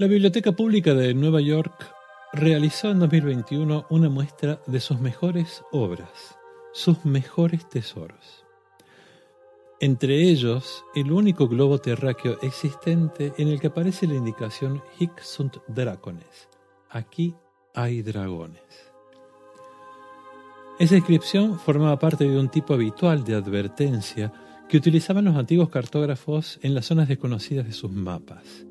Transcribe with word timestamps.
La 0.00 0.06
Biblioteca 0.06 0.52
Pública 0.52 0.94
de 0.94 1.12
Nueva 1.12 1.42
York 1.42 1.94
realizó 2.32 2.90
en 2.90 3.00
2021 3.00 3.84
una 3.90 4.08
muestra 4.08 4.62
de 4.66 4.80
sus 4.80 4.98
mejores 4.98 5.62
obras, 5.72 6.38
sus 6.72 7.04
mejores 7.04 7.68
tesoros. 7.68 8.46
Entre 9.78 10.22
ellos, 10.22 10.86
el 10.94 11.12
único 11.12 11.48
globo 11.48 11.80
terráqueo 11.80 12.38
existente 12.40 13.34
en 13.36 13.48
el 13.48 13.60
que 13.60 13.66
aparece 13.66 14.06
la 14.06 14.14
indicación 14.14 14.82
Hic 14.98 15.20
sunt 15.20 15.58
dracones. 15.68 16.48
Aquí 16.88 17.34
hay 17.74 18.00
dragones. 18.00 18.62
Esa 20.78 20.96
inscripción 20.96 21.58
formaba 21.58 21.98
parte 21.98 22.24
de 22.26 22.38
un 22.38 22.48
tipo 22.48 22.72
habitual 22.72 23.22
de 23.22 23.34
advertencia 23.34 24.32
que 24.66 24.78
utilizaban 24.78 25.26
los 25.26 25.36
antiguos 25.36 25.68
cartógrafos 25.68 26.58
en 26.62 26.74
las 26.74 26.86
zonas 26.86 27.06
desconocidas 27.06 27.66
de 27.66 27.72
sus 27.72 27.92
mapas 27.92 28.64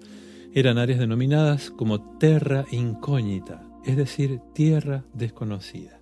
eran 0.53 0.77
áreas 0.77 0.99
denominadas 0.99 1.69
como 1.69 2.17
terra 2.17 2.65
incógnita, 2.71 3.67
es 3.85 3.95
decir, 3.97 4.39
tierra 4.53 5.05
desconocida. 5.13 5.99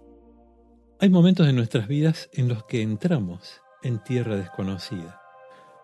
Hay 1.00 1.10
momentos 1.10 1.48
en 1.48 1.56
nuestras 1.56 1.88
vidas 1.88 2.30
en 2.34 2.48
los 2.48 2.64
que 2.64 2.82
entramos 2.82 3.62
en 3.84 4.02
tierra 4.04 4.36
desconocida. 4.36 5.22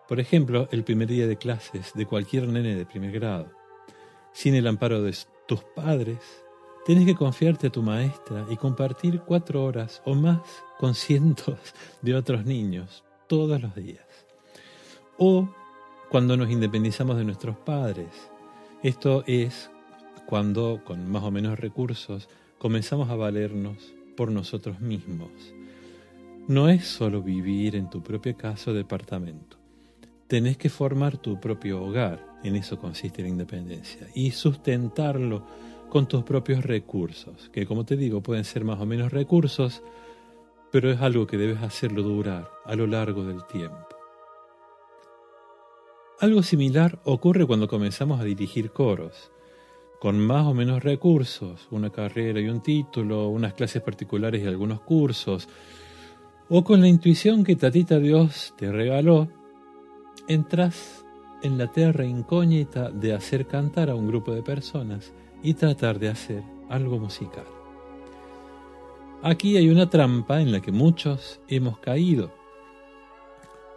Por 0.08 0.18
ejemplo, 0.18 0.68
el 0.72 0.82
primer 0.82 1.08
día 1.08 1.26
de 1.26 1.36
clases 1.36 1.92
de 1.94 2.06
cualquier 2.06 2.48
nene 2.48 2.74
de 2.74 2.86
primer 2.86 3.12
grado. 3.12 3.52
Sin 4.32 4.54
el 4.54 4.66
amparo 4.66 5.02
de 5.02 5.14
tus 5.46 5.62
padres, 5.76 6.18
tienes 6.84 7.06
que 7.06 7.14
confiarte 7.14 7.68
a 7.68 7.72
tu 7.72 7.82
maestra 7.82 8.46
y 8.50 8.56
compartir 8.56 9.20
cuatro 9.20 9.64
horas 9.64 10.02
o 10.04 10.14
más 10.14 10.40
con 10.78 10.94
cientos 10.94 11.58
de 12.02 12.14
otros 12.14 12.44
niños 12.44 13.04
todos 13.28 13.60
los 13.62 13.74
días. 13.74 14.04
O 15.16 15.48
cuando 16.10 16.36
nos 16.36 16.50
independizamos 16.50 17.16
de 17.16 17.24
nuestros 17.24 17.56
padres 17.56 18.08
esto 18.84 19.24
es 19.26 19.70
cuando, 20.26 20.82
con 20.84 21.10
más 21.10 21.22
o 21.22 21.30
menos 21.30 21.58
recursos, 21.58 22.28
comenzamos 22.58 23.08
a 23.08 23.16
valernos 23.16 23.94
por 24.14 24.30
nosotros 24.30 24.78
mismos. 24.78 25.30
No 26.48 26.68
es 26.68 26.84
solo 26.84 27.22
vivir 27.22 27.76
en 27.76 27.88
tu 27.88 28.02
propia 28.02 28.34
casa 28.34 28.72
o 28.72 28.74
departamento. 28.74 29.56
Tenés 30.26 30.58
que 30.58 30.68
formar 30.68 31.16
tu 31.16 31.40
propio 31.40 31.82
hogar, 31.82 32.26
en 32.42 32.56
eso 32.56 32.78
consiste 32.78 33.22
la 33.22 33.28
independencia, 33.28 34.06
y 34.14 34.32
sustentarlo 34.32 35.46
con 35.88 36.06
tus 36.06 36.22
propios 36.22 36.62
recursos, 36.62 37.48
que 37.54 37.64
como 37.64 37.86
te 37.86 37.96
digo 37.96 38.22
pueden 38.22 38.44
ser 38.44 38.64
más 38.64 38.78
o 38.78 38.84
menos 38.84 39.12
recursos, 39.12 39.82
pero 40.70 40.90
es 40.90 41.00
algo 41.00 41.26
que 41.26 41.38
debes 41.38 41.62
hacerlo 41.62 42.02
durar 42.02 42.50
a 42.66 42.76
lo 42.76 42.86
largo 42.86 43.24
del 43.24 43.46
tiempo. 43.46 43.93
Algo 46.24 46.42
similar 46.42 47.00
ocurre 47.04 47.44
cuando 47.44 47.68
comenzamos 47.68 48.18
a 48.18 48.24
dirigir 48.24 48.70
coros. 48.70 49.30
Con 50.00 50.18
más 50.18 50.46
o 50.46 50.54
menos 50.54 50.82
recursos, 50.82 51.68
una 51.70 51.90
carrera 51.90 52.40
y 52.40 52.48
un 52.48 52.62
título, 52.62 53.28
unas 53.28 53.52
clases 53.52 53.82
particulares 53.82 54.42
y 54.42 54.46
algunos 54.46 54.80
cursos, 54.80 55.46
o 56.48 56.64
con 56.64 56.80
la 56.80 56.88
intuición 56.88 57.44
que 57.44 57.56
Tatita 57.56 57.98
Dios 57.98 58.54
te 58.56 58.72
regaló, 58.72 59.28
entras 60.26 61.04
en 61.42 61.58
la 61.58 61.70
tierra 61.70 62.06
incógnita 62.06 62.88
de 62.88 63.12
hacer 63.12 63.46
cantar 63.46 63.90
a 63.90 63.94
un 63.94 64.06
grupo 64.06 64.32
de 64.32 64.42
personas 64.42 65.12
y 65.42 65.52
tratar 65.52 65.98
de 65.98 66.08
hacer 66.08 66.42
algo 66.70 66.98
musical. 66.98 67.44
Aquí 69.22 69.58
hay 69.58 69.68
una 69.68 69.90
trampa 69.90 70.40
en 70.40 70.52
la 70.52 70.62
que 70.62 70.72
muchos 70.72 71.42
hemos 71.48 71.80
caído. 71.80 72.32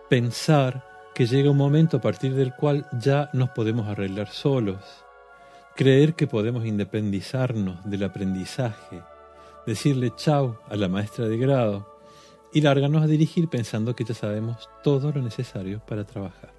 Pensar 0.10 0.87
que 1.18 1.26
llega 1.26 1.50
un 1.50 1.58
momento 1.58 1.98
a 1.98 2.00
partir 2.00 2.36
del 2.36 2.54
cual 2.54 2.86
ya 2.92 3.32
nos 3.34 3.50
podemos 3.50 3.88
arreglar 3.88 4.30
solos, 4.30 5.04
creer 5.76 6.14
que 6.14 6.28
podemos 6.28 6.64
independizarnos 6.64 7.84
del 7.90 8.04
aprendizaje, 8.04 9.02
decirle 9.66 10.14
chau 10.16 10.60
a 10.70 10.76
la 10.76 10.88
maestra 10.88 11.28
de 11.28 11.40
grado 11.40 11.92
y 12.54 12.62
largarnos 12.62 13.02
a 13.02 13.08
dirigir 13.08 13.48
pensando 13.48 13.96
que 13.96 14.04
ya 14.04 14.14
sabemos 14.14 14.70
todo 14.84 15.12
lo 15.12 15.24
necesario 15.24 15.82
para 15.88 16.06
trabajar. 16.06 16.54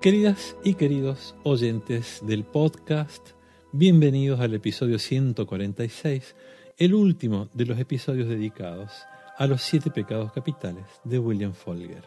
Queridas 0.00 0.56
y 0.64 0.74
queridos 0.74 1.36
oyentes 1.44 2.18
del 2.26 2.42
podcast, 2.42 3.28
bienvenidos 3.70 4.40
al 4.40 4.54
episodio 4.54 4.98
146, 4.98 6.34
el 6.78 6.94
último 6.94 7.48
de 7.54 7.66
los 7.66 7.78
episodios 7.78 8.28
dedicados 8.28 8.90
a 9.42 9.46
los 9.48 9.60
siete 9.60 9.90
pecados 9.90 10.30
capitales 10.30 10.84
de 11.02 11.18
William 11.18 11.52
Folger. 11.52 12.04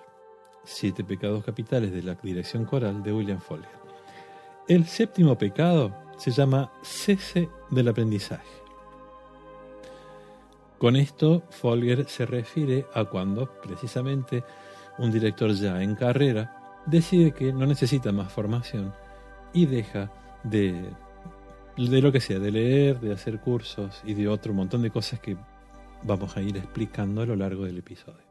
Siete 0.64 1.04
pecados 1.04 1.44
capitales 1.44 1.92
de 1.92 2.02
la 2.02 2.16
dirección 2.16 2.64
coral 2.64 3.04
de 3.04 3.12
William 3.12 3.42
Folger. 3.42 3.78
El 4.70 4.86
séptimo 4.86 5.38
pecado 5.38 5.94
se 6.18 6.32
llama 6.32 6.72
cese 6.82 7.50
del 7.70 7.90
aprendizaje. 7.90 8.48
Con 10.78 10.96
esto, 10.96 11.44
Folger 11.50 12.08
se 12.08 12.26
refiere 12.26 12.86
a 12.94 13.04
cuando, 13.04 13.52
precisamente, 13.62 14.46
un 14.98 15.12
director 15.12 15.52
ya 15.52 15.84
en 15.84 15.96
carrera 15.96 16.80
decide 16.86 17.34
que 17.34 17.52
no 17.52 17.66
necesita 17.66 18.14
más 18.14 18.32
formación 18.32 18.94
y 19.52 19.66
deja 19.66 20.10
de, 20.46 20.90
de 21.76 22.02
lo 22.02 22.14
que 22.14 22.22
sea, 22.22 22.40
de 22.40 22.52
leer, 22.52 23.02
de 23.02 23.12
hacer 23.12 23.42
cursos 23.42 24.02
y 24.06 24.14
de 24.14 24.30
otro 24.30 24.54
montón 24.54 24.84
de 24.84 24.90
cosas 24.90 25.20
que 25.20 25.36
vamos 26.06 26.38
a 26.38 26.42
ir 26.42 26.56
explicando 26.58 27.22
a 27.22 27.26
lo 27.26 27.36
largo 27.36 27.66
del 27.66 27.80
episodio. 27.80 28.24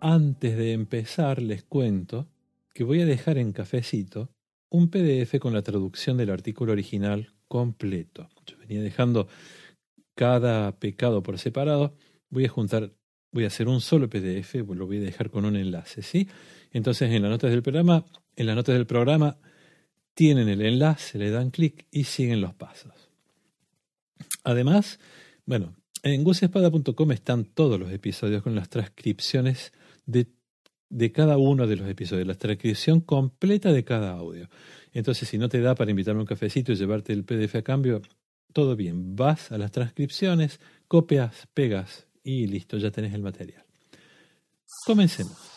Antes 0.00 0.56
de 0.56 0.72
empezar 0.72 1.42
les 1.42 1.62
cuento 1.62 2.28
que 2.72 2.84
voy 2.84 3.02
a 3.02 3.06
dejar 3.06 3.36
en 3.38 3.52
cafecito 3.52 4.30
un 4.70 4.88
PDF 4.88 5.38
con 5.38 5.52
la 5.52 5.62
traducción 5.62 6.16
del 6.16 6.30
artículo 6.30 6.72
original 6.72 7.34
completo. 7.46 8.28
Yo 8.46 8.56
venía 8.58 8.80
dejando 8.80 9.28
cada 10.14 10.72
pecado 10.78 11.22
por 11.22 11.38
separado, 11.38 11.94
voy 12.30 12.46
a 12.46 12.48
juntar, 12.48 12.92
voy 13.32 13.44
a 13.44 13.48
hacer 13.48 13.68
un 13.68 13.80
solo 13.80 14.08
PDF, 14.08 14.54
lo 14.54 14.86
voy 14.86 14.96
a 14.98 15.00
dejar 15.00 15.30
con 15.30 15.44
un 15.44 15.56
enlace, 15.56 16.02
¿sí? 16.02 16.28
Entonces 16.72 17.12
en 17.12 17.22
las 17.22 17.30
notas 17.30 17.50
del 17.50 17.62
programa, 17.62 18.04
en 18.34 18.46
las 18.46 18.56
notas 18.56 18.74
del 18.74 18.86
programa 18.86 19.38
tienen 20.14 20.48
el 20.48 20.62
enlace, 20.62 21.18
le 21.18 21.30
dan 21.30 21.50
clic 21.50 21.86
y 21.90 22.04
siguen 22.04 22.40
los 22.40 22.54
pasos. 22.54 23.10
Además, 24.42 24.98
bueno, 25.44 25.76
en 26.12 26.24
gusespada.com 26.24 27.12
están 27.12 27.44
todos 27.44 27.78
los 27.78 27.92
episodios 27.92 28.42
con 28.42 28.54
las 28.54 28.68
transcripciones 28.68 29.72
de, 30.06 30.28
de, 30.88 31.12
cada 31.12 31.36
uno 31.36 31.66
de 31.66 31.76
los 31.76 31.88
episodios, 31.88 32.26
la 32.26 32.34
transcripción 32.34 33.00
completa 33.00 33.72
de 33.72 33.84
cada 33.84 34.12
audio. 34.12 34.48
Entonces, 34.92 35.28
si 35.28 35.38
no 35.38 35.48
te 35.48 35.60
da 35.60 35.74
para 35.74 35.90
invitarme 35.90 36.20
a 36.20 36.22
un 36.22 36.26
cafecito 36.26 36.72
y 36.72 36.76
llevarte 36.76 37.12
el 37.12 37.24
PDF 37.24 37.56
a 37.56 37.62
cambio, 37.62 38.02
todo 38.52 38.76
bien. 38.76 39.16
Vas 39.16 39.52
a 39.52 39.58
las 39.58 39.72
transcripciones, 39.72 40.60
copias, 40.88 41.48
pegas 41.52 42.06
y 42.22 42.46
listo, 42.46 42.78
ya 42.78 42.90
tenés 42.90 43.12
el 43.12 43.22
material. 43.22 43.64
Comencemos. 44.84 45.55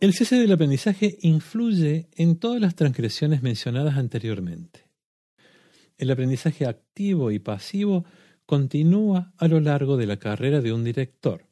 El 0.00 0.14
cese 0.14 0.36
del 0.36 0.52
aprendizaje 0.52 1.18
influye 1.22 2.08
en 2.14 2.38
todas 2.38 2.60
las 2.60 2.76
transgresiones 2.76 3.42
mencionadas 3.42 3.96
anteriormente. 3.96 4.86
El 5.96 6.12
aprendizaje 6.12 6.66
activo 6.66 7.32
y 7.32 7.40
pasivo 7.40 8.04
continúa 8.46 9.32
a 9.36 9.48
lo 9.48 9.58
largo 9.58 9.96
de 9.96 10.06
la 10.06 10.16
carrera 10.18 10.60
de 10.60 10.72
un 10.72 10.84
director. 10.84 11.48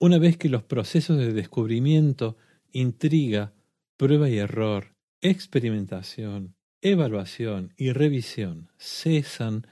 Una 0.00 0.18
vez 0.18 0.36
que 0.36 0.48
los 0.48 0.64
procesos 0.64 1.16
de 1.16 1.32
descubrimiento, 1.32 2.38
intriga, 2.72 3.54
prueba 3.96 4.28
y 4.28 4.38
error, 4.38 4.96
experimentación, 5.20 6.56
evaluación 6.80 7.72
y 7.76 7.92
revisión 7.92 8.72
cesan, 8.78 9.68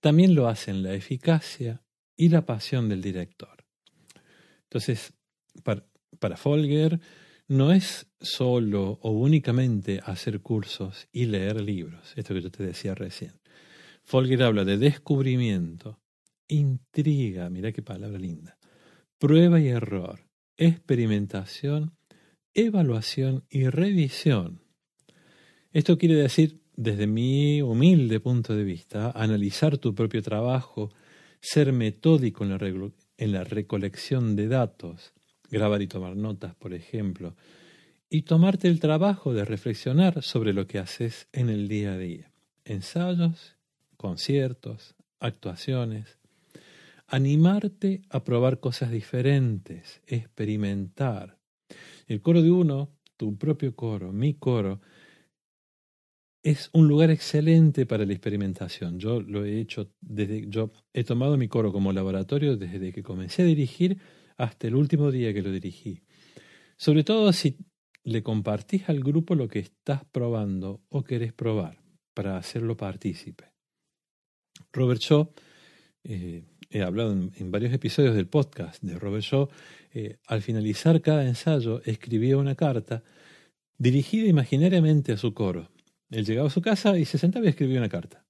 también 0.00 0.34
lo 0.34 0.48
hacen 0.48 0.82
la 0.82 0.94
eficacia 0.94 1.80
y 2.16 2.30
la 2.30 2.44
pasión 2.44 2.88
del 2.88 3.02
director. 3.02 3.64
Entonces, 4.64 5.12
para, 5.62 5.86
Folger, 6.36 7.00
no 7.48 7.72
es 7.72 8.06
solo 8.20 8.98
o 9.02 9.10
únicamente 9.10 10.00
hacer 10.04 10.40
cursos 10.40 11.08
y 11.12 11.26
leer 11.26 11.60
libros, 11.60 12.12
esto 12.16 12.34
que 12.34 12.42
yo 12.42 12.50
te 12.50 12.64
decía 12.64 12.94
recién. 12.94 13.32
Folger 14.04 14.42
habla 14.42 14.64
de 14.64 14.78
descubrimiento, 14.78 15.98
intriga, 16.48 17.48
mira 17.50 17.72
qué 17.72 17.82
palabra 17.82 18.18
linda, 18.18 18.58
prueba 19.18 19.60
y 19.60 19.68
error, 19.68 20.28
experimentación, 20.56 21.96
evaluación 22.54 23.44
y 23.48 23.68
revisión. 23.68 24.62
Esto 25.72 25.98
quiere 25.98 26.16
decir, 26.16 26.60
desde 26.76 27.06
mi 27.06 27.60
humilde 27.62 28.20
punto 28.20 28.54
de 28.54 28.64
vista, 28.64 29.10
analizar 29.10 29.78
tu 29.78 29.94
propio 29.94 30.22
trabajo, 30.22 30.90
ser 31.40 31.72
metódico 31.72 32.44
en 32.44 32.50
la, 32.50 32.92
en 33.16 33.32
la 33.32 33.44
recolección 33.44 34.36
de 34.36 34.48
datos, 34.48 35.12
grabar 35.50 35.82
y 35.82 35.86
tomar 35.86 36.16
notas, 36.16 36.54
por 36.54 36.74
ejemplo, 36.74 37.34
y 38.10 38.22
tomarte 38.22 38.68
el 38.68 38.80
trabajo 38.80 39.34
de 39.34 39.44
reflexionar 39.44 40.22
sobre 40.22 40.52
lo 40.52 40.66
que 40.66 40.78
haces 40.78 41.28
en 41.32 41.50
el 41.50 41.68
día 41.68 41.92
a 41.92 41.98
día. 41.98 42.32
Ensayos, 42.64 43.56
conciertos, 43.96 44.94
actuaciones. 45.20 46.18
Animarte 47.06 48.02
a 48.10 48.24
probar 48.24 48.60
cosas 48.60 48.90
diferentes, 48.90 50.02
experimentar. 50.06 51.38
El 52.06 52.20
coro 52.20 52.42
de 52.42 52.50
uno, 52.50 52.90
tu 53.16 53.36
propio 53.36 53.74
coro, 53.74 54.12
mi 54.12 54.34
coro, 54.34 54.80
es 56.42 56.70
un 56.72 56.86
lugar 56.88 57.10
excelente 57.10 57.84
para 57.84 58.06
la 58.06 58.12
experimentación. 58.12 58.98
Yo 58.98 59.20
lo 59.20 59.44
he 59.44 59.60
hecho 59.60 59.90
desde, 60.00 60.46
yo 60.48 60.70
he 60.92 61.04
tomado 61.04 61.36
mi 61.36 61.48
coro 61.48 61.72
como 61.72 61.92
laboratorio 61.92 62.56
desde 62.56 62.92
que 62.92 63.02
comencé 63.02 63.42
a 63.42 63.46
dirigir 63.46 63.98
hasta 64.38 64.66
el 64.66 64.74
último 64.74 65.10
día 65.10 65.34
que 65.34 65.42
lo 65.42 65.52
dirigí. 65.52 66.02
Sobre 66.76 67.04
todo 67.04 67.32
si 67.32 67.58
le 68.04 68.22
compartís 68.22 68.88
al 68.88 69.00
grupo 69.00 69.34
lo 69.34 69.48
que 69.48 69.58
estás 69.58 70.04
probando 70.06 70.80
o 70.88 71.04
querés 71.04 71.34
probar 71.34 71.82
para 72.14 72.38
hacerlo 72.38 72.76
partícipe. 72.76 73.52
Robert 74.72 75.00
Shaw, 75.00 75.30
eh, 76.04 76.44
he 76.70 76.82
hablado 76.82 77.12
en, 77.12 77.50
varios 77.50 77.72
episodios 77.72 78.14
del 78.14 78.28
podcast 78.28 78.82
de 78.82 78.98
Robert 78.98 79.24
Shaw, 79.24 79.48
eh, 79.92 80.16
al 80.26 80.40
finalizar 80.40 81.02
cada 81.02 81.26
ensayo 81.26 81.82
escribía 81.84 82.38
una 82.38 82.54
carta 82.54 83.02
dirigida 83.76 84.26
imaginariamente 84.26 85.12
a 85.12 85.18
su 85.18 85.34
coro 85.34 85.68
él 86.10 86.24
llegaba 86.24 86.48
a 86.48 86.50
su 86.50 86.62
casa 86.62 86.98
y 86.98 87.04
se 87.04 87.18
sentaba 87.18 87.46
y 87.46 87.50
escribía 87.50 87.78
una 87.78 87.88
carta. 87.88 88.24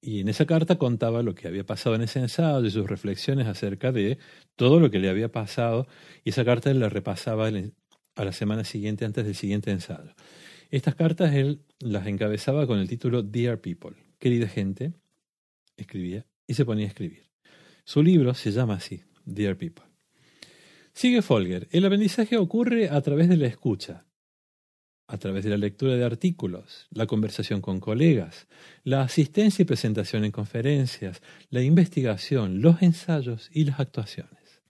Y 0.00 0.20
en 0.20 0.28
esa 0.28 0.46
carta 0.46 0.78
contaba 0.78 1.22
lo 1.22 1.34
que 1.34 1.48
había 1.48 1.64
pasado 1.64 1.96
en 1.96 2.02
ese 2.02 2.20
ensayo 2.20 2.64
y 2.64 2.70
sus 2.70 2.86
reflexiones 2.86 3.46
acerca 3.46 3.92
de 3.92 4.18
todo 4.56 4.80
lo 4.80 4.90
que 4.90 4.98
le 4.98 5.08
había 5.08 5.30
pasado. 5.30 5.86
Y 6.24 6.30
esa 6.30 6.44
carta 6.44 6.72
la 6.74 6.88
repasaba 6.88 7.48
a 7.48 8.24
la 8.24 8.32
semana 8.32 8.64
siguiente 8.64 9.04
antes 9.04 9.24
del 9.24 9.34
siguiente 9.34 9.70
ensayo. 9.70 10.14
Estas 10.70 10.94
cartas 10.94 11.34
él 11.34 11.62
las 11.80 12.06
encabezaba 12.06 12.66
con 12.66 12.78
el 12.78 12.88
título 12.88 13.22
Dear 13.22 13.60
People, 13.60 13.96
querida 14.18 14.48
gente, 14.48 14.94
escribía 15.76 16.26
y 16.46 16.54
se 16.54 16.64
ponía 16.64 16.86
a 16.86 16.88
escribir. 16.88 17.30
Su 17.84 18.02
libro 18.02 18.32
se 18.34 18.52
llama 18.52 18.74
así, 18.74 19.02
Dear 19.24 19.56
People. 19.56 19.84
Sigue 20.94 21.22
Folger. 21.22 21.68
El 21.72 21.84
aprendizaje 21.84 22.36
ocurre 22.36 22.88
a 22.88 23.00
través 23.00 23.28
de 23.28 23.36
la 23.36 23.46
escucha, 23.46 24.06
a 25.06 25.18
través 25.18 25.44
de 25.44 25.50
la 25.50 25.56
lectura 25.56 25.94
de 25.94 26.04
artículos, 26.04 26.86
la 26.90 27.06
conversación 27.06 27.60
con 27.60 27.80
colegas, 27.80 28.48
la 28.84 29.02
asistencia 29.02 29.62
y 29.62 29.66
presentación 29.66 30.24
en 30.24 30.32
conferencias, 30.32 31.22
la 31.50 31.62
investigación, 31.62 32.62
los 32.62 32.82
ensayos 32.82 33.50
y 33.52 33.64
las 33.64 33.80
actuaciones. 33.80 34.62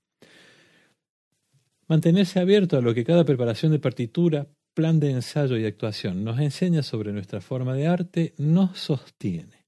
Mantenerse 1.87 2.41
abierto 2.41 2.79
a 2.79 2.81
lo 2.81 2.95
que 2.95 3.05
cada 3.05 3.25
preparación 3.25 3.73
de 3.73 3.79
partitura, 3.79 4.49
plan 4.75 4.99
de 4.99 5.11
ensayo 5.11 5.57
y 5.59 5.67
actuación 5.67 6.25
nos 6.25 6.41
enseña 6.41 6.83
sobre 6.83 7.13
nuestra 7.13 7.41
forma 7.41 7.75
de 7.75 7.87
arte 7.87 8.35
nos 8.39 8.79
sostiene. 8.79 9.67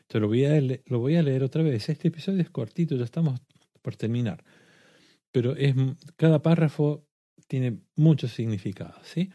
Esto 0.00 0.20
lo 0.20 0.28
voy 0.28 0.44
a, 0.44 0.60
lo 0.60 0.98
voy 0.98 1.16
a 1.16 1.22
leer 1.22 1.42
otra 1.42 1.62
vez. 1.62 1.88
Este 1.88 2.08
episodio 2.08 2.40
es 2.40 2.50
cortito, 2.50 2.96
ya 2.96 3.04
estamos 3.04 3.40
por 3.82 3.96
terminar. 3.96 4.44
Pero 5.30 5.56
es, 5.56 5.74
cada 6.16 6.42
párrafo 6.42 7.06
tiene 7.46 7.80
mucho 7.96 8.28
significado. 8.28 8.94
¿sí? 9.02 9.30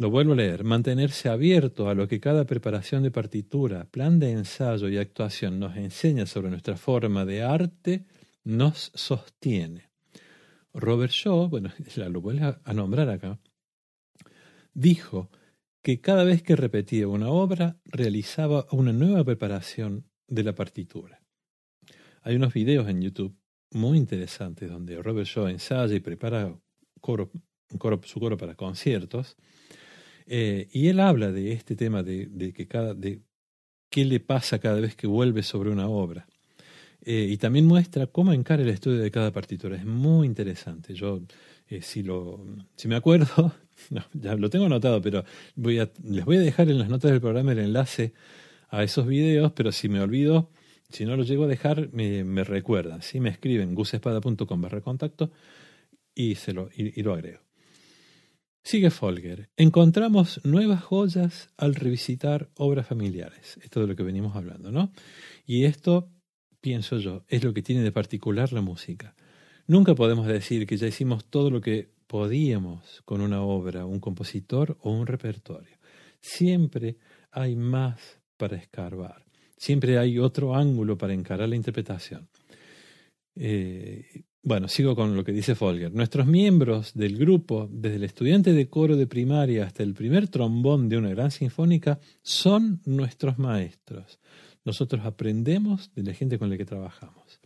Lo 0.00 0.08
vuelvo 0.08 0.32
a 0.32 0.36
leer. 0.36 0.64
Mantenerse 0.64 1.28
abierto 1.28 1.90
a 1.90 1.94
lo 1.94 2.08
que 2.08 2.20
cada 2.20 2.46
preparación 2.46 3.02
de 3.02 3.10
partitura, 3.10 3.84
plan 3.84 4.18
de 4.18 4.30
ensayo 4.30 4.88
y 4.88 4.96
actuación 4.96 5.60
nos 5.60 5.76
enseña 5.76 6.24
sobre 6.24 6.48
nuestra 6.48 6.78
forma 6.78 7.26
de 7.26 7.42
arte 7.42 8.06
nos 8.42 8.92
sostiene. 8.94 9.90
Robert 10.72 11.12
Shaw, 11.12 11.50
bueno, 11.50 11.70
lo 11.96 12.20
vuelvo 12.22 12.56
a 12.64 12.72
nombrar 12.72 13.10
acá, 13.10 13.38
dijo 14.72 15.30
que 15.82 16.00
cada 16.00 16.24
vez 16.24 16.42
que 16.42 16.56
repetía 16.56 17.06
una 17.06 17.28
obra 17.28 17.78
realizaba 17.84 18.64
una 18.72 18.94
nueva 18.94 19.22
preparación 19.22 20.06
de 20.26 20.44
la 20.44 20.54
partitura. 20.54 21.22
Hay 22.22 22.36
unos 22.36 22.54
videos 22.54 22.88
en 22.88 23.02
YouTube 23.02 23.36
muy 23.72 23.98
interesantes 23.98 24.70
donde 24.70 25.02
Robert 25.02 25.26
Shaw 25.26 25.48
ensaya 25.48 25.94
y 25.94 26.00
prepara 26.00 26.58
su 27.02 28.18
coro 28.18 28.38
para 28.38 28.54
conciertos 28.54 29.36
eh, 30.32 30.68
y 30.70 30.86
él 30.86 31.00
habla 31.00 31.32
de 31.32 31.50
este 31.50 31.74
tema 31.74 32.04
de, 32.04 32.52
que 32.54 32.68
cada, 32.68 32.94
de 32.94 33.20
qué 33.90 34.04
le 34.04 34.20
pasa 34.20 34.60
cada 34.60 34.78
vez 34.80 34.94
que 34.94 35.08
vuelve 35.08 35.42
sobre 35.42 35.70
una 35.70 35.88
obra. 35.88 36.28
Eh, 37.02 37.26
y 37.28 37.36
también 37.36 37.66
muestra 37.66 38.06
cómo 38.06 38.32
encara 38.32 38.62
el 38.62 38.68
estudio 38.68 38.98
de 39.00 39.10
cada 39.10 39.32
partitura. 39.32 39.76
Es 39.76 39.84
muy 39.84 40.28
interesante. 40.28 40.94
Yo, 40.94 41.20
eh, 41.66 41.82
si, 41.82 42.04
lo, 42.04 42.46
si 42.76 42.86
me 42.86 42.94
acuerdo, 42.94 43.52
ya 44.12 44.36
lo 44.36 44.48
tengo 44.50 44.66
anotado, 44.66 45.02
pero 45.02 45.24
voy 45.56 45.80
a, 45.80 45.90
les 46.04 46.24
voy 46.24 46.36
a 46.36 46.40
dejar 46.40 46.70
en 46.70 46.78
las 46.78 46.88
notas 46.88 47.10
del 47.10 47.20
programa 47.20 47.50
el 47.50 47.58
enlace 47.58 48.12
a 48.68 48.84
esos 48.84 49.08
videos, 49.08 49.50
pero 49.50 49.72
si 49.72 49.88
me 49.88 50.00
olvido, 50.00 50.52
si 50.90 51.06
no 51.06 51.16
lo 51.16 51.24
llego 51.24 51.44
a 51.44 51.48
dejar, 51.48 51.90
me, 51.92 52.22
me 52.22 52.44
recuerdan. 52.44 53.02
¿sí? 53.02 53.18
Me 53.18 53.30
escriben 53.30 53.74
gusespada.com 53.74 54.60
barra 54.60 54.80
contacto 54.80 55.32
y, 56.14 56.36
se 56.36 56.52
lo, 56.52 56.70
y 56.76 57.02
lo 57.02 57.14
agrego. 57.14 57.49
Sigue 58.62 58.90
Folger. 58.90 59.48
Encontramos 59.56 60.40
nuevas 60.44 60.82
joyas 60.82 61.48
al 61.56 61.74
revisitar 61.74 62.50
obras 62.56 62.86
familiares. 62.86 63.58
Esto 63.62 63.80
de 63.80 63.86
lo 63.86 63.96
que 63.96 64.02
venimos 64.02 64.36
hablando, 64.36 64.70
¿no? 64.70 64.92
Y 65.46 65.64
esto, 65.64 66.10
pienso 66.60 66.98
yo, 66.98 67.24
es 67.28 67.42
lo 67.42 67.54
que 67.54 67.62
tiene 67.62 67.82
de 67.82 67.90
particular 67.90 68.52
la 68.52 68.60
música. 68.60 69.16
Nunca 69.66 69.94
podemos 69.94 70.26
decir 70.26 70.66
que 70.66 70.76
ya 70.76 70.86
hicimos 70.86 71.24
todo 71.24 71.50
lo 71.50 71.60
que 71.60 71.90
podíamos 72.06 73.02
con 73.04 73.20
una 73.22 73.40
obra, 73.42 73.86
un 73.86 73.98
compositor 73.98 74.76
o 74.82 74.90
un 74.90 75.06
repertorio. 75.06 75.78
Siempre 76.20 76.98
hay 77.30 77.56
más 77.56 78.20
para 78.36 78.56
escarbar. 78.56 79.24
Siempre 79.56 79.98
hay 79.98 80.18
otro 80.18 80.54
ángulo 80.54 80.98
para 80.98 81.14
encarar 81.14 81.48
la 81.48 81.56
interpretación. 81.56 82.28
Eh, 83.36 84.24
bueno, 84.42 84.68
sigo 84.68 84.96
con 84.96 85.16
lo 85.16 85.22
que 85.22 85.32
dice 85.32 85.54
Folger. 85.54 85.92
Nuestros 85.92 86.26
miembros 86.26 86.94
del 86.94 87.18
grupo, 87.18 87.68
desde 87.70 87.96
el 87.96 88.04
estudiante 88.04 88.54
de 88.54 88.68
coro 88.70 88.96
de 88.96 89.06
primaria 89.06 89.66
hasta 89.66 89.82
el 89.82 89.92
primer 89.92 90.28
trombón 90.28 90.88
de 90.88 90.96
una 90.96 91.10
gran 91.10 91.30
sinfónica, 91.30 92.00
son 92.22 92.80
nuestros 92.86 93.38
maestros. 93.38 94.18
Nosotros 94.64 95.04
aprendemos 95.04 95.92
de 95.94 96.04
la 96.04 96.14
gente 96.14 96.38
con 96.38 96.48
la 96.48 96.56
que 96.56 96.64
trabajamos. 96.64 97.40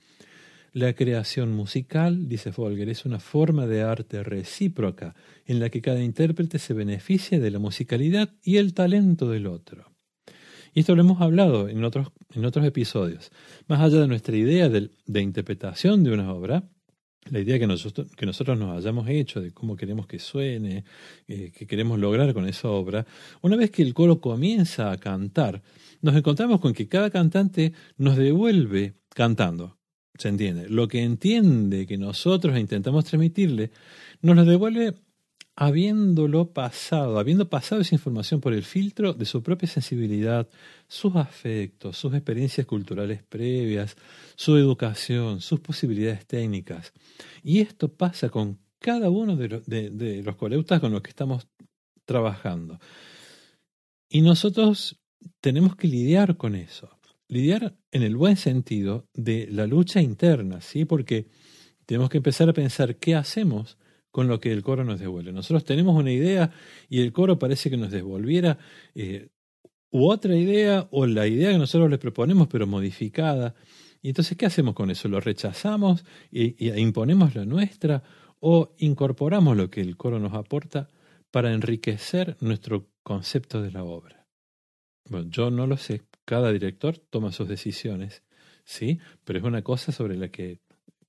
La 0.73 0.93
creación 0.93 1.53
musical, 1.53 2.29
dice 2.29 2.53
Folger, 2.53 2.89
es 2.89 3.05
una 3.05 3.21
forma 3.21 3.67
de 3.67 3.83
arte 3.83 4.23
recíproca 4.23 5.15
en 5.47 5.61
la 5.61 5.71
que 5.71 5.81
cada 5.81 6.03
intérprete 6.03 6.59
se 6.59 6.75
beneficia 6.75 7.39
de 7.41 7.51
la 7.51 7.61
musicalidad 7.61 8.33
y 8.43 8.57
el 8.57 8.75
talento 8.75 9.29
del 9.31 9.47
otro. 9.47 9.94
Y 10.75 10.81
esto 10.81 10.97
lo 10.97 11.03
hemos 11.03 11.21
hablado 11.21 11.69
en 11.69 11.85
otros, 11.85 12.09
en 12.35 12.45
otros 12.45 12.67
episodios. 12.67 13.31
Más 13.69 13.81
allá 13.81 14.01
de 14.01 14.09
nuestra 14.09 14.37
idea 14.37 14.69
de, 14.69 14.91
interpretación 15.21 16.03
de 16.03 16.13
una 16.13 16.33
obra, 16.33 16.65
la 17.31 17.39
idea 17.39 17.61
que 17.61 17.69
nosotros, 17.69 18.09
que 18.17 18.27
nosotros 18.27 18.59
nos 18.59 18.77
hayamos 18.77 19.09
hecho 19.09 19.41
de 19.41 19.53
cómo 19.53 19.77
queremos 19.77 20.09
que 20.09 20.19
suene, 20.19 20.85
eh, 21.29 21.53
que 21.57 21.67
queremos 21.67 21.99
lograr 22.01 22.35
con 22.35 22.47
esa 22.49 22.69
obra, 22.69 23.07
una 23.41 23.57
vez 23.57 23.71
que 23.71 23.83
el 23.83 23.95
coro 23.95 24.21
comienza 24.21 24.91
a 24.91 24.99
cantar, 24.99 25.63
nos 26.03 26.17
encontramos 26.17 26.61
con 26.61 26.75
que 26.75 26.89
cada 26.89 27.09
cantante 27.09 27.73
nos 27.97 28.17
devuelve 28.17 28.95
cantando. 29.15 29.79
se 30.17 30.29
entiende. 30.29 30.69
Lo 30.69 30.87
que 30.89 31.03
entiende 31.03 31.87
que 31.87 31.99
nosotros 31.99 32.59
intentamos 32.59 33.05
transmitirle, 33.05 33.71
nos 34.23 34.37
lo 34.37 34.45
devuelve 34.45 34.95
habiéndolo 35.57 36.53
pasado, 36.53 37.19
habiendo 37.19 37.49
pasado 37.49 37.81
esa 37.81 37.95
información 37.95 38.41
por 38.41 38.53
el 38.53 38.65
filtro 38.65 39.13
de 39.13 39.25
su 39.25 39.43
propia 39.43 39.69
sensibilidad, 39.69 40.49
sus 40.89 41.15
afectos, 41.17 41.97
sus 41.97 42.13
experiencias 42.15 42.67
culturales 42.67 43.23
previas, 43.23 43.97
su 44.35 44.57
educación, 44.57 45.41
sus 45.41 45.61
posibilidades 45.61 46.27
técnicas. 46.27 46.93
Y 47.43 47.61
esto 47.61 47.93
pasa 47.93 48.31
con 48.31 48.59
cada 48.81 49.11
uno 49.11 49.37
de 49.37 50.23
los, 50.25 50.37
coleutas 50.37 50.81
con 50.81 50.93
los 50.93 51.03
que 51.03 51.11
estamos 51.11 51.47
trabajando. 52.05 52.81
Y 54.09 54.23
nosotros 54.23 55.01
tenemos 55.41 55.77
que 55.77 55.89
lidiar 55.89 56.37
con 56.37 56.55
eso. 56.55 56.99
Lidiar 57.29 57.77
en 57.91 58.03
el 58.03 58.17
buen 58.17 58.37
sentido 58.37 59.09
de 59.15 59.49
la 59.51 59.67
lucha 59.67 60.03
interna, 60.03 60.61
¿sí? 60.61 60.85
Porque 60.85 61.29
tenemos 61.87 62.11
que 62.11 62.19
empezar 62.19 62.49
a 62.49 62.53
pensar 62.53 62.97
qué 62.97 63.15
hacemos 63.15 63.79
con 64.15 64.29
lo 64.29 64.39
que 64.39 64.53
el 64.53 64.63
coro 64.63 64.85
nos 64.85 65.01
devuelve. 65.01 65.33
Nosotros 65.33 65.65
tenemos 65.65 65.97
una 65.97 66.13
idea 66.13 66.53
y 66.89 67.01
el 67.01 67.13
coro 67.13 67.37
parece 67.37 67.69
que 67.69 67.77
nos 67.77 67.91
devolviera 67.91 68.59
eh, 68.95 69.31
u 69.91 70.07
otra 70.09 70.37
idea 70.37 70.87
o 70.93 71.05
la 71.05 71.27
idea 71.27 71.51
que 71.51 71.59
nosotros 71.59 71.91
le 71.91 71.99
proponemos 71.99 72.47
pero 72.47 72.69
modificada. 72.69 73.57
Y 74.03 74.11
entonces, 74.11 74.39
¿qué 74.39 74.47
hacemos 74.47 74.77
con 74.77 74.93
eso? 74.93 75.09
¿Lo 75.09 75.19
rechazamos 75.19 76.05
e, 76.31 76.55
imponemos 76.77 77.35
la 77.35 77.45
nuestra 77.45 78.05
o 78.39 78.77
incorporamos 78.79 79.57
lo 79.57 79.69
que 79.69 79.81
el 79.81 79.97
coro 79.97 80.21
nos 80.21 80.35
aporta 80.35 80.89
para 81.33 81.53
enriquecer 81.53 82.37
nuestro 82.39 82.87
concepto 83.03 83.63
de 83.63 83.73
la 83.73 83.83
obra? 83.83 84.29
Bueno, 85.11 85.29
yo 85.29 85.51
no 85.51 85.67
lo 85.67 85.77
sé. 85.77 86.03
Cada 86.25 86.53
director 86.53 86.99
toma 87.11 87.33
sus 87.33 87.49
decisiones, 87.49 88.23
¿sí? 88.63 89.01
Pero 89.25 89.41
es 89.41 89.45
una 89.45 89.63
cosa 89.63 89.91
sobre 89.91 90.17
la 90.17 90.29
que 90.29 90.61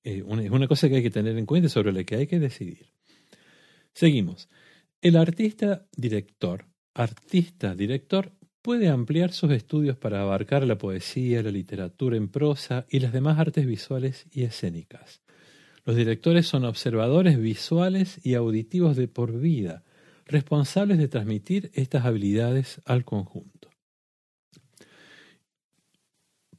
eh, 0.02 0.24
es 0.26 0.50
una 0.50 0.66
cosa 0.66 0.88
que 0.88 0.96
hay 0.96 1.02
que 1.04 1.10
tener 1.10 1.38
en 1.38 1.46
cuenta, 1.46 1.68
sobre 1.68 1.92
la 1.92 2.02
que 2.02 2.16
hay 2.16 2.26
que 2.26 2.40
decidir. 2.40 2.95
Seguimos. 3.96 4.50
El 5.00 5.16
artista 5.16 5.86
director, 5.96 6.66
artista 6.92 7.74
director, 7.74 8.30
puede 8.60 8.90
ampliar 8.90 9.32
sus 9.32 9.50
estudios 9.52 9.96
para 9.96 10.20
abarcar 10.20 10.66
la 10.66 10.76
poesía, 10.76 11.42
la 11.42 11.50
literatura 11.50 12.18
en 12.18 12.28
prosa 12.28 12.84
y 12.90 13.00
las 13.00 13.14
demás 13.14 13.38
artes 13.38 13.64
visuales 13.64 14.26
y 14.30 14.42
escénicas. 14.42 15.22
Los 15.86 15.96
directores 15.96 16.46
son 16.46 16.66
observadores 16.66 17.40
visuales 17.40 18.20
y 18.22 18.34
auditivos 18.34 18.96
de 18.96 19.08
por 19.08 19.40
vida, 19.40 19.82
responsables 20.26 20.98
de 20.98 21.08
transmitir 21.08 21.70
estas 21.72 22.04
habilidades 22.04 22.82
al 22.84 23.02
conjunto. 23.06 23.55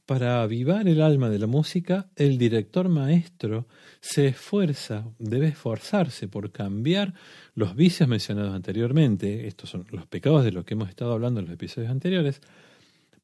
Para 0.08 0.40
avivar 0.40 0.88
el 0.88 1.02
alma 1.02 1.28
de 1.28 1.38
la 1.38 1.46
música, 1.46 2.08
el 2.16 2.38
director 2.38 2.88
maestro 2.88 3.66
se 4.00 4.28
esfuerza, 4.28 5.04
debe 5.18 5.48
esforzarse 5.48 6.28
por 6.28 6.50
cambiar 6.50 7.12
los 7.54 7.76
vicios 7.76 8.08
mencionados 8.08 8.54
anteriormente, 8.54 9.46
estos 9.46 9.68
son 9.68 9.86
los 9.90 10.06
pecados 10.06 10.44
de 10.44 10.52
los 10.52 10.64
que 10.64 10.72
hemos 10.72 10.88
estado 10.88 11.12
hablando 11.12 11.40
en 11.40 11.44
los 11.44 11.54
episodios 11.54 11.90
anteriores, 11.90 12.40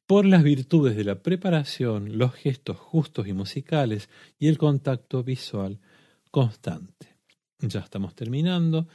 por 0.05 0.27
las 0.27 0.43
virtudes 0.43 0.95
de 0.95 1.05
la 1.05 1.23
preparación, 1.23 2.19
los 2.19 2.35
gestos 2.35 2.77
justos 2.77 3.27
y 3.27 3.33
musicales 3.33 4.07
y 4.37 4.47
el 4.47 4.59
contacto 4.59 5.23
visual 5.23 5.79
constante. 6.29 7.15
Ya 7.61 7.79
estamos 7.79 8.13
terminando. 8.13 8.87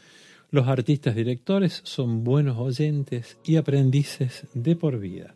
Los 0.51 0.69
artistas 0.69 1.17
directores 1.17 1.81
son 1.83 2.23
buenos 2.23 2.57
oyentes 2.57 3.37
y 3.43 3.57
aprendices 3.57 4.47
de 4.55 4.77
por 4.77 5.01
vida 5.01 5.35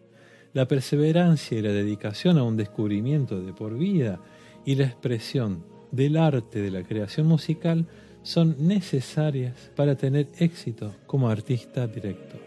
la 0.55 0.67
perseverancia 0.67 1.59
y 1.59 1.63
la 1.63 1.73
dedicación 1.73 2.39
a 2.39 2.45
un 2.45 2.57
descubrimiento 2.57 3.43
de 3.43 3.53
por 3.53 3.77
vida 3.77 4.21
y 4.65 4.77
la 4.77 4.85
expresión 4.85 5.65
del 5.91 6.17
arte 6.17 6.63
de 6.63 6.71
la 6.71 6.85
creación 6.85 7.27
musical 7.27 7.87
son 8.23 8.57
necesarias 8.67 9.71
para 9.77 9.97
tener 9.97 10.29
éxito 10.39 10.95
como 11.07 11.29
artista 11.29 11.87
director. 11.87 12.41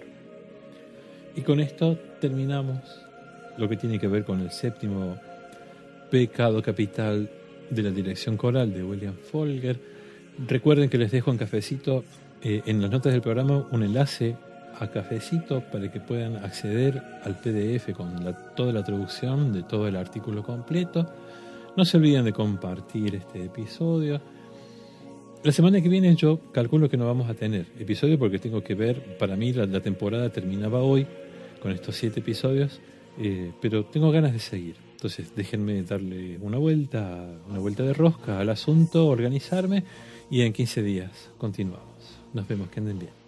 Y 1.35 1.41
con 1.41 1.59
esto 1.59 1.99
terminamos 2.19 2.79
lo 3.57 3.69
que 3.69 3.77
tiene 3.77 3.99
que 3.99 4.07
ver 4.07 4.23
con 4.23 4.41
el 4.41 4.51
séptimo 4.51 5.17
pecado 6.09 6.61
capital 6.63 7.29
de 7.69 7.83
la 7.83 7.91
dirección 7.91 8.37
coral 8.37 8.73
de 8.73 8.83
William 8.83 9.15
Folger. 9.15 9.79
Recuerden 10.47 10.89
que 10.89 10.97
les 10.97 11.11
dejo 11.11 11.31
en 11.31 11.37
cafecito 11.37 12.05
eh, 12.41 12.61
en 12.65 12.81
las 12.81 12.89
notas 12.89 13.11
del 13.11 13.21
programa 13.21 13.67
un 13.71 13.83
enlace 13.83 14.35
a 14.79 14.87
Cafecito 14.87 15.61
para 15.61 15.91
que 15.91 15.99
puedan 15.99 16.37
acceder 16.37 17.01
al 17.23 17.35
PDF 17.35 17.93
con 17.93 18.15
toda 18.55 18.71
la 18.71 18.83
traducción 18.83 19.53
de 19.53 19.63
todo 19.63 19.87
el 19.87 19.95
artículo 19.95 20.43
completo. 20.43 21.05
No 21.75 21.85
se 21.85 21.97
olviden 21.97 22.25
de 22.25 22.33
compartir 22.33 23.15
este 23.15 23.45
episodio. 23.45 24.21
La 25.43 25.51
semana 25.51 25.81
que 25.81 25.89
viene 25.89 26.15
yo 26.15 26.39
calculo 26.51 26.89
que 26.89 26.97
no 26.97 27.05
vamos 27.05 27.29
a 27.29 27.33
tener 27.33 27.67
episodio 27.79 28.17
porque 28.17 28.39
tengo 28.39 28.63
que 28.63 28.75
ver, 28.75 29.17
para 29.17 29.35
mí 29.35 29.53
la, 29.53 29.79
temporada 29.81 30.29
terminaba 30.29 30.79
hoy 30.79 31.05
con 31.61 31.71
estos 31.71 31.95
siete 31.95 32.19
episodios, 32.19 32.79
eh, 33.19 33.51
pero 33.61 33.85
tengo 33.85 34.11
ganas 34.11 34.33
de 34.33 34.39
seguir. 34.39 34.75
Entonces 34.91 35.35
déjenme 35.35 35.83
darle 35.83 36.39
una 36.41 36.57
vuelta, 36.57 37.23
una 37.47 37.59
vuelta 37.59 37.83
de 37.83 37.93
rosca 37.93 38.39
al 38.39 38.49
asunto, 38.49 39.07
organizarme 39.07 39.83
y 40.31 40.41
en 40.41 40.53
15 40.53 40.81
días 40.81 41.29
continuamos. 41.37 41.85
Nos 42.33 42.47
vemos, 42.47 42.69
que 42.69 42.79
anden 42.79 42.99
bien. 42.99 43.26